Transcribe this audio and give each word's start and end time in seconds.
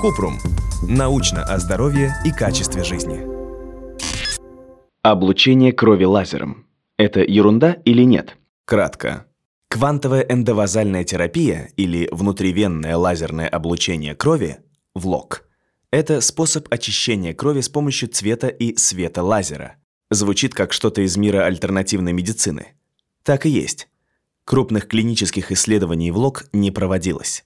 Купрум. 0.00 0.38
Научно 0.88 1.44
о 1.44 1.58
здоровье 1.58 2.14
и 2.24 2.30
качестве 2.30 2.84
жизни. 2.84 3.20
Облучение 5.02 5.72
крови 5.72 6.04
лазером. 6.04 6.66
Это 6.96 7.20
ерунда 7.20 7.72
или 7.84 8.02
нет? 8.02 8.36
Кратко. 8.64 9.26
Квантовая 9.68 10.22
эндовазальная 10.22 11.04
терапия 11.04 11.70
или 11.76 12.08
внутривенное 12.10 12.96
лазерное 12.96 13.48
облучение 13.48 14.14
крови– 14.14 14.58
ВЛОК– 14.94 15.44
это 15.90 16.20
способ 16.20 16.66
очищения 16.72 17.34
крови 17.34 17.60
с 17.60 17.68
помощью 17.68 18.08
цвета 18.08 18.48
и 18.48 18.76
света 18.76 19.22
лазера. 19.22 19.76
Звучит 20.10 20.54
как 20.54 20.72
что-то 20.72 21.02
из 21.02 21.16
мира 21.16 21.44
альтернативной 21.44 22.12
медицины. 22.12 22.68
Так 23.22 23.44
и 23.44 23.50
есть. 23.50 23.88
Крупных 24.44 24.88
клинических 24.88 25.52
исследований 25.52 26.10
ВЛОК 26.10 26.46
не 26.52 26.70
проводилось. 26.70 27.44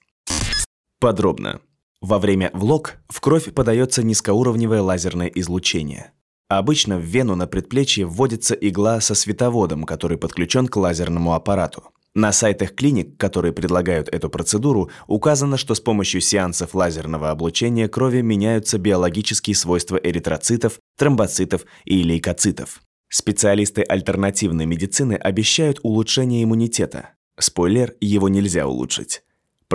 Подробно. 1.05 1.61
Во 2.01 2.17
время 2.17 2.49
ВЛОК 2.55 2.95
в 3.09 3.21
кровь 3.21 3.53
подается 3.53 4.01
низкоуровневое 4.01 4.81
лазерное 4.81 5.27
излучение. 5.27 6.13
Обычно 6.49 6.97
в 6.97 7.03
вену 7.03 7.35
на 7.35 7.45
предплечье 7.45 8.07
вводится 8.07 8.55
игла 8.55 8.99
со 9.01 9.13
световодом, 9.13 9.83
который 9.83 10.17
подключен 10.17 10.67
к 10.67 10.77
лазерному 10.77 11.35
аппарату. 11.35 11.83
На 12.15 12.31
сайтах 12.31 12.73
клиник, 12.73 13.17
которые 13.17 13.53
предлагают 13.53 14.09
эту 14.09 14.31
процедуру, 14.31 14.89
указано, 15.05 15.57
что 15.57 15.75
с 15.75 15.79
помощью 15.79 16.21
сеансов 16.21 16.73
лазерного 16.73 17.29
облучения 17.29 17.87
крови 17.87 18.21
меняются 18.21 18.79
биологические 18.79 19.55
свойства 19.55 19.97
эритроцитов, 19.97 20.79
тромбоцитов 20.97 21.67
и 21.83 22.01
лейкоцитов. 22.01 22.81
Специалисты 23.09 23.83
альтернативной 23.83 24.65
медицины 24.65 25.13
обещают 25.13 25.79
улучшение 25.83 26.43
иммунитета. 26.43 27.11
Спойлер, 27.37 27.93
его 28.01 28.27
нельзя 28.27 28.65
улучшить. 28.67 29.21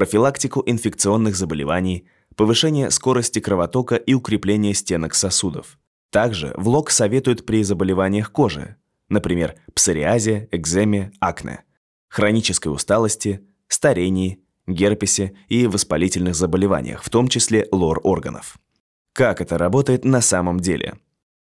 Профилактику 0.00 0.62
инфекционных 0.64 1.36
заболеваний, 1.36 2.06
повышение 2.34 2.90
скорости 2.90 3.38
кровотока 3.38 3.96
и 3.96 4.14
укрепление 4.14 4.72
стенок 4.72 5.14
сосудов. 5.14 5.78
Также 6.08 6.54
ВЛОК 6.56 6.88
советуют 6.88 7.44
при 7.44 7.62
заболеваниях 7.62 8.32
кожи, 8.32 8.76
например, 9.10 9.56
псориазе, 9.74 10.48
экземе, 10.52 11.12
акне, 11.20 11.64
хронической 12.08 12.72
усталости, 12.72 13.46
старении, 13.68 14.40
герпесе 14.66 15.34
и 15.48 15.66
воспалительных 15.66 16.34
заболеваниях, 16.34 17.02
в 17.02 17.10
том 17.10 17.28
числе 17.28 17.68
лор 17.70 18.00
органов. 18.02 18.56
Как 19.12 19.42
это 19.42 19.58
работает 19.58 20.06
на 20.06 20.22
самом 20.22 20.60
деле? 20.60 20.94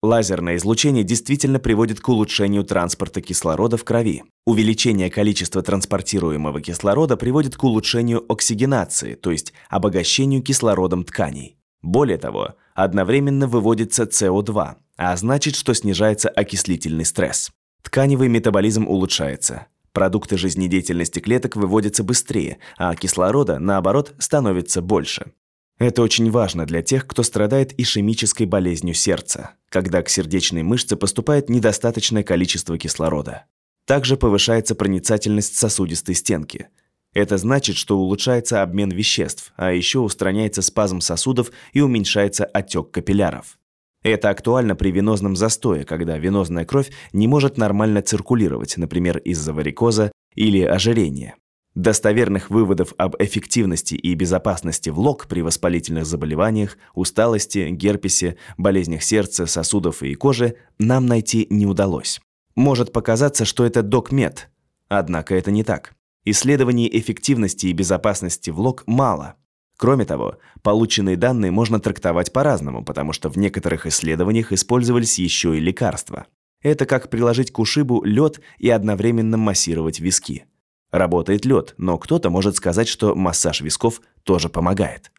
Лазерное 0.03 0.57
излучение 0.57 1.05
действительно 1.05 1.59
приводит 1.59 2.01
к 2.01 2.09
улучшению 2.09 2.65
транспорта 2.65 3.21
кислорода 3.21 3.77
в 3.77 3.85
крови. 3.85 4.25
Увеличение 4.45 5.09
количества 5.09 5.61
транспортируемого 5.61 6.59
кислорода 6.59 7.15
приводит 7.15 7.55
к 7.55 7.63
улучшению 7.63 8.29
оксигенации, 8.29 9.15
то 9.15 9.31
есть 9.31 9.53
обогащению 9.69 10.43
кислородом 10.43 11.05
тканей. 11.05 11.55
Более 11.81 12.17
того, 12.17 12.55
одновременно 12.75 13.47
выводится 13.47 14.03
СО2, 14.03 14.75
а 14.97 15.15
значит, 15.15 15.55
что 15.55 15.73
снижается 15.73 16.27
окислительный 16.27 17.05
стресс. 17.05 17.51
Тканевый 17.81 18.27
метаболизм 18.27 18.85
улучшается. 18.85 19.67
Продукты 19.93 20.35
жизнедеятельности 20.35 21.19
клеток 21.19 21.55
выводятся 21.55 22.03
быстрее, 22.03 22.57
а 22.75 22.93
кислорода, 22.95 23.57
наоборот, 23.57 24.15
становится 24.19 24.81
больше. 24.81 25.31
Это 25.79 26.01
очень 26.01 26.29
важно 26.29 26.65
для 26.65 26.81
тех, 26.81 27.07
кто 27.07 27.23
страдает 27.23 27.77
ишемической 27.79 28.45
болезнью 28.45 28.93
сердца, 28.93 29.55
когда 29.69 30.01
к 30.01 30.09
сердечной 30.09 30.63
мышце 30.63 30.95
поступает 30.95 31.49
недостаточное 31.49 32.23
количество 32.23 32.77
кислорода. 32.77 33.45
Также 33.85 34.15
повышается 34.15 34.75
проницательность 34.75 35.55
сосудистой 35.57 36.15
стенки. 36.15 36.67
Это 37.13 37.37
значит, 37.37 37.75
что 37.75 37.97
улучшается 37.97 38.61
обмен 38.61 38.89
веществ, 38.89 39.53
а 39.55 39.71
еще 39.71 39.99
устраняется 39.99 40.61
спазм 40.61 40.99
сосудов 41.01 41.51
и 41.73 41.81
уменьшается 41.81 42.45
отек 42.45 42.91
капилляров. 42.91 43.59
Это 44.03 44.29
актуально 44.29 44.75
при 44.75 44.91
венозном 44.91 45.35
застое, 45.35 45.85
когда 45.85 46.17
венозная 46.17 46.65
кровь 46.65 46.91
не 47.13 47.27
может 47.27 47.57
нормально 47.57 48.01
циркулировать, 48.01 48.77
например, 48.77 49.17
из-за 49.19 49.53
варикоза 49.53 50.11
или 50.35 50.61
ожирения. 50.61 51.35
Достоверных 51.75 52.51
выводов 52.51 52.93
об 52.97 53.15
эффективности 53.17 53.95
и 53.95 54.13
безопасности 54.13 54.91
ВЛОК 54.91 55.27
при 55.27 55.41
воспалительных 55.41 56.05
заболеваниях, 56.05 56.77
усталости, 56.93 57.69
герпесе, 57.71 58.37
болезнях 58.57 59.01
сердца, 59.01 59.47
сосудов 59.47 60.03
и 60.03 60.13
кожи 60.13 60.55
нам 60.77 61.07
найти 61.07 61.47
не 61.49 61.65
удалось. 61.65 62.21
Может 62.55 62.93
показаться, 62.93 63.43
что 63.43 63.65
это 63.65 63.81
докмед, 63.81 64.51
однако 64.87 65.33
это 65.33 65.49
не 65.49 65.63
так. 65.63 65.95
Исследований 66.25 66.87
эффективности 66.93 67.65
и 67.65 67.73
безопасности 67.73 68.51
ВЛОК 68.51 68.83
мало. 68.85 69.35
Кроме 69.75 70.05
того, 70.05 70.37
полученные 70.61 71.17
данные 71.17 71.49
можно 71.49 71.79
трактовать 71.79 72.31
по-разному, 72.31 72.85
потому 72.85 73.13
что 73.13 73.29
в 73.29 73.37
некоторых 73.37 73.87
исследованиях 73.87 74.51
использовались 74.51 75.17
еще 75.17 75.57
и 75.57 75.59
лекарства. 75.59 76.27
Это 76.61 76.85
как 76.85 77.09
приложить 77.09 77.51
к 77.51 77.57
ушибу 77.57 78.03
лед 78.03 78.39
и 78.59 78.69
одновременно 78.69 79.37
массировать 79.37 79.99
виски. 79.99 80.45
Работает 80.93 81.43
лед, 81.43 81.73
но 81.77 81.97
кто-то 81.97 82.29
может 82.29 82.55
сказать, 82.55 82.87
что 82.87 83.15
массаж 83.15 83.61
висков 83.61 83.99
тоже 84.21 84.47
помогает. 84.47 85.11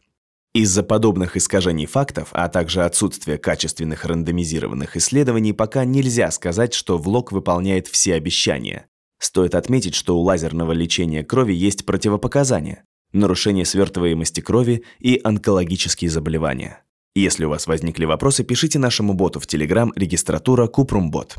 Из-за 0.54 0.84
подобных 0.84 1.36
искажений 1.36 1.86
фактов, 1.86 2.28
а 2.30 2.48
также 2.48 2.84
отсутствия 2.84 3.38
качественных 3.38 4.04
рандомизированных 4.04 4.96
исследований, 4.96 5.52
пока 5.52 5.84
нельзя 5.84 6.30
сказать, 6.30 6.74
что 6.74 6.96
ВЛОК 6.96 7.32
выполняет 7.32 7.88
все 7.88 8.14
обещания. 8.14 8.86
Стоит 9.18 9.56
отметить, 9.56 9.96
что 9.96 10.16
у 10.16 10.20
лазерного 10.20 10.70
лечения 10.70 11.24
крови 11.24 11.54
есть 11.54 11.84
противопоказания– 11.84 12.84
нарушение 13.12 13.64
свертываемости 13.64 14.40
крови 14.40 14.84
и 15.00 15.20
онкологические 15.24 16.08
заболевания. 16.08 16.84
Если 17.16 17.46
у 17.46 17.48
вас 17.48 17.66
возникли 17.66 18.04
вопросы, 18.04 18.44
пишите 18.44 18.78
нашему 18.78 19.14
боту 19.14 19.40
в 19.40 19.46
Telegram 19.48 19.90
регистратура 19.96 20.68
Купрумбот. 20.68 21.38